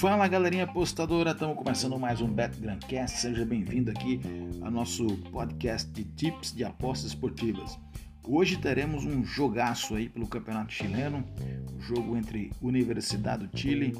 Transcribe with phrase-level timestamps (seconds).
[0.00, 3.18] Fala galerinha apostadora, estamos começando mais um Bet Grandcast.
[3.18, 4.18] Seja bem-vindo aqui
[4.62, 7.78] ao nosso podcast de tips de apostas esportivas.
[8.26, 11.22] Hoje teremos um jogaço aí pelo Campeonato Chileno,
[11.76, 13.92] um jogo entre Universidade do Chile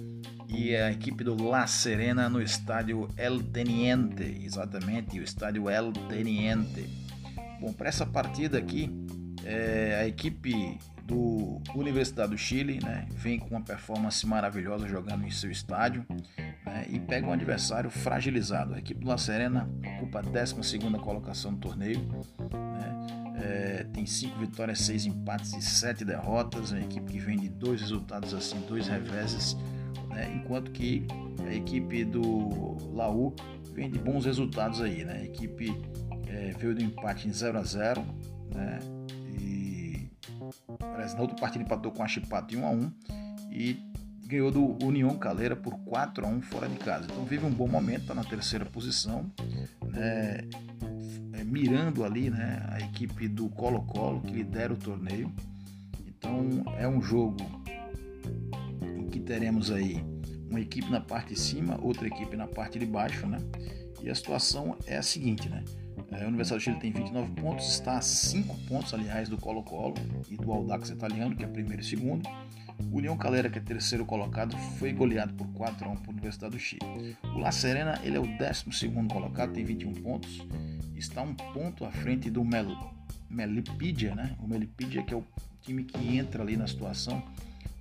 [0.48, 6.88] e a equipe do La Serena no estádio El Teniente, exatamente, o estádio El Teniente.
[7.60, 8.90] Bom, para essa partida aqui,
[9.44, 10.78] é, a equipe
[11.10, 16.06] do Universidade do Chile, né, vem com uma performance maravilhosa jogando em seu estádio
[16.64, 18.74] né, e pega um adversário fragilizado.
[18.74, 22.00] A equipe do La Serena ocupa a 12 colocação no torneio,
[22.52, 23.06] né,
[23.42, 26.70] é, tem 5 vitórias, 6 empates e 7 derrotas.
[26.70, 29.56] Uma equipe que vem de dois resultados assim, dois reveses,
[30.10, 31.08] né, enquanto que
[31.44, 33.34] a equipe do Laú
[33.72, 35.04] vem de bons resultados aí.
[35.04, 35.76] Né, a equipe
[36.28, 38.04] é, veio do empate em 0 a 0
[38.54, 38.78] né,
[41.14, 42.92] Na outra partida empatou com a Chipato em 1 a 1
[43.50, 43.90] e
[44.26, 47.06] ganhou do União Calera por 4 a 1 fora de casa.
[47.10, 49.30] Então vive um bom momento, está na terceira posição,
[49.82, 50.48] né,
[51.32, 55.32] é, mirando ali né, a equipe do Colo-Colo que lidera o torneio.
[56.06, 57.38] Então é um jogo
[58.82, 60.04] em que teremos aí
[60.48, 63.38] uma equipe na parte de cima, outra equipe na parte de baixo, né?
[64.02, 65.64] E a situação é a seguinte, né?
[66.12, 69.94] É, a Universidade do Chile tem 29 pontos, está a 5 pontos, aliás, do Colo-Colo
[70.28, 72.28] e do Audax italiano, que é primeiro e segundo.
[72.90, 76.56] O União Calera, que é terceiro colocado, foi goleado por 4 a 1 por Universidade
[76.56, 77.16] do Chile.
[77.34, 80.46] O La Serena, ele é o 12 colocado, tem 21 pontos,
[80.96, 82.66] está um ponto à frente do Mel
[83.30, 84.36] né?
[84.40, 85.24] O Melipidia que é o
[85.62, 87.22] time que entra ali na situação.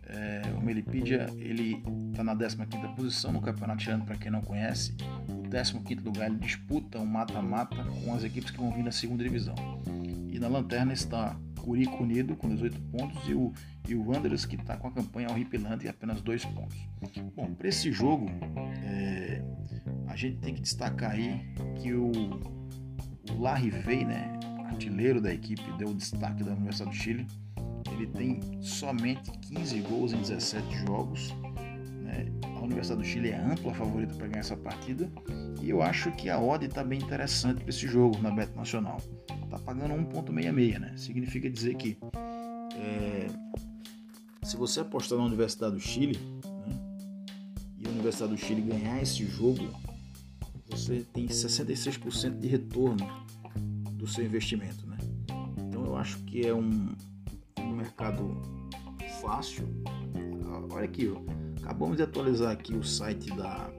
[0.05, 4.95] É, o Melipidia, ele está na 15ª posição no Campeonato Chileno, para quem não conhece.
[5.50, 9.56] 15º lugar, ele disputa um mata-mata com as equipes que vão vir da segunda divisão.
[10.31, 13.53] E na lanterna está Curico Unido com 18 pontos e o,
[13.88, 16.78] e o Wanderers que está com a campanha horripilante e apenas 2 pontos.
[17.36, 18.28] Bom, para esse jogo,
[18.83, 19.44] é,
[20.07, 21.41] a gente tem que destacar aí
[21.81, 22.12] que o,
[23.31, 27.28] o Larrivei, né, artilheiro da equipe, deu o destaque da Universidade do Chile.
[27.91, 31.34] Ele tem somente 15 gols em 17 jogos
[32.59, 35.09] a Universidade do Chile é ampla favorita para ganhar essa partida
[35.62, 38.97] e eu acho que a odd está bem interessante para esse jogo na Beto Nacional.
[39.44, 40.94] Está pagando 1,66, né?
[40.97, 41.97] Significa dizer que
[42.75, 43.28] é,
[44.44, 46.80] se você apostar na Universidade do Chile né,
[47.78, 49.70] e a Universidade do Chile ganhar esse jogo,
[50.70, 53.06] você tem 66% de retorno
[53.94, 54.97] do seu investimento, né?
[55.68, 56.96] Então eu acho que é um,
[57.59, 58.41] um mercado
[59.22, 59.68] fácil.
[60.72, 63.70] Olha aqui, ó Acabamos de atualizar aqui o site da,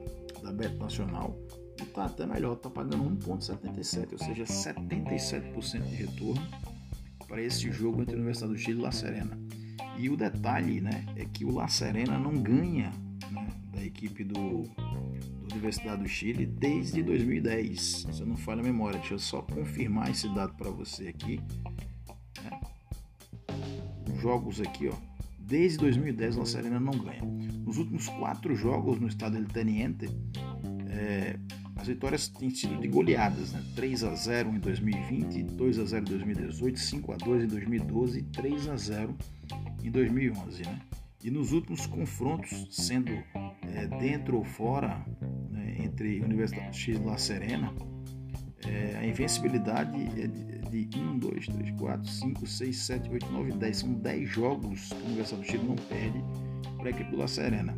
[0.42, 1.36] da Beto Nacional
[1.82, 6.42] está até melhor, está pagando 1,77, ou seja, 77% de retorno
[7.26, 9.38] para esse jogo entre a Universidade do Chile e La Serena.
[9.96, 12.90] E o detalhe né, é que o La Serena não ganha
[13.30, 18.06] né, da equipe do, do Universidade do Chile desde 2010.
[18.10, 21.40] Se eu não falha a memória, deixa eu só confirmar esse dado para você aqui.
[22.42, 22.60] Né?
[24.12, 25.10] Os jogos aqui, ó,
[25.50, 27.22] Desde 2010, La Serena não ganha.
[27.24, 30.08] Nos últimos quatro jogos no estado del Teniente,
[30.88, 31.36] é,
[31.80, 33.62] as vitórias têm sido de goleadas, né?
[33.74, 38.18] 3 a 0 em 2020, 2 a 0 em 2018, 5 a 2 em 2012
[38.18, 39.16] e 3 a 0
[39.82, 40.78] em 2011, né?
[41.24, 45.04] E nos últimos confrontos, sendo é, dentro ou fora,
[45.50, 47.72] né, entre Universidade X e La Serena,
[48.66, 53.52] é, a invencibilidade é de, de 1, 2, 3, 4, 5, 6, 7, 8, 9,
[53.52, 53.76] 10.
[53.76, 56.22] São 10 jogos que a Universidade do Chile não perde
[56.76, 57.74] para a equipe do La Serena.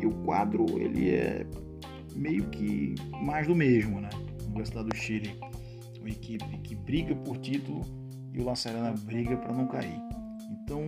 [0.00, 1.46] E o quadro ele é
[2.16, 4.10] meio que mais do mesmo, né?
[4.46, 5.38] Universidade do Chile,
[6.00, 7.82] uma equipe que briga por título
[8.32, 10.00] e o La Serena briga para não cair.
[10.50, 10.82] Então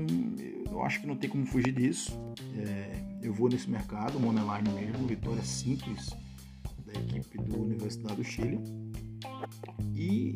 [0.71, 2.19] eu acho que não tem como fugir disso.
[2.57, 6.11] É, eu vou nesse mercado, monoline mesmo, vitória simples
[6.87, 8.61] da equipe do Universidade do Chile.
[9.95, 10.35] E,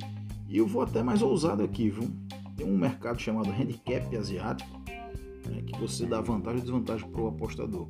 [0.49, 2.11] e eu vou até mais ousado aqui, viu?
[2.57, 4.79] Tem um mercado chamado handicap asiático,
[5.49, 7.89] né, que você dá vantagem e desvantagem para o apostador.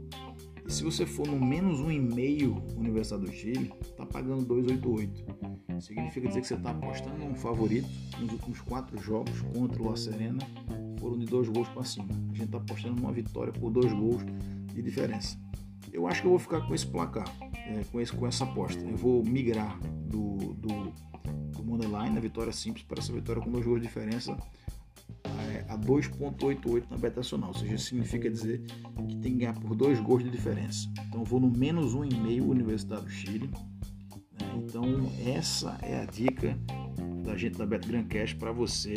[0.67, 5.81] E se você for no menos 1,5 Universidade do Chile, está pagando 2,88.
[5.81, 7.89] Significa dizer que você está apostando num favorito
[8.21, 10.39] nos últimos quatro jogos contra o La Serena
[11.03, 12.09] foram de dois gols para cima.
[12.31, 14.23] A gente está apostando numa vitória por dois gols
[14.73, 15.37] de diferença.
[15.93, 17.27] Eu acho que eu vou ficar com esse placar,
[17.67, 18.81] é, com, esse, com essa aposta.
[18.83, 20.93] Eu vou migrar do, do,
[21.51, 24.37] do Moneyline, na vitória simples, para essa vitória com dois gols de diferença
[25.73, 28.61] a 2.88 na beta nacional, ou seja, significa dizer
[29.09, 30.89] que tem que ganhar por dois gols de diferença.
[31.09, 33.49] Então vou no menos 1,5 Universidade do Chile.
[33.49, 34.53] Né?
[34.57, 34.85] Então
[35.27, 36.59] essa é a dica
[37.25, 38.95] da gente da Bet Grand Cash para você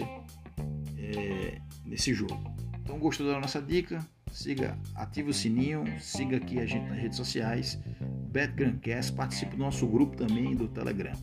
[0.97, 2.55] é, nesse jogo.
[2.81, 4.05] Então gostou da nossa dica?
[4.35, 7.79] siga, ative o sininho, siga aqui a gente nas redes sociais,
[8.31, 11.13] BetGrandCast, participe do nosso grupo também do Telegram.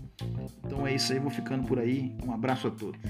[0.65, 2.17] Então é isso aí, vou ficando por aí.
[2.25, 3.01] Um abraço a todos.